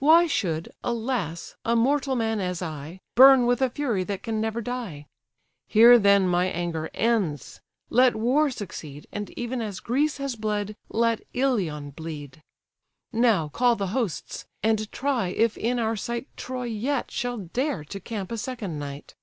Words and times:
Why 0.00 0.26
should, 0.26 0.68
alas, 0.84 1.56
a 1.64 1.74
mortal 1.74 2.14
man, 2.14 2.40
as 2.40 2.60
I, 2.60 3.00
Burn 3.14 3.46
with 3.46 3.62
a 3.62 3.70
fury 3.70 4.04
that 4.04 4.22
can 4.22 4.38
never 4.38 4.60
die? 4.60 5.06
Here 5.66 5.98
then 5.98 6.28
my 6.28 6.44
anger 6.44 6.90
ends: 6.92 7.62
let 7.88 8.14
war 8.14 8.50
succeed, 8.50 9.06
And 9.12 9.30
even 9.30 9.62
as 9.62 9.80
Greece 9.80 10.18
has 10.18 10.36
bled, 10.36 10.76
let 10.90 11.22
Ilion 11.32 11.92
bleed. 11.92 12.42
Now 13.14 13.48
call 13.48 13.76
the 13.76 13.86
hosts, 13.96 14.44
and 14.62 14.92
try 14.92 15.28
if 15.28 15.56
in 15.56 15.78
our 15.78 15.96
sight 15.96 16.26
Troy 16.36 16.64
yet 16.64 17.10
shall 17.10 17.38
dare 17.38 17.82
to 17.84 17.98
camp 17.98 18.30
a 18.30 18.36
second 18.36 18.78
night! 18.78 19.14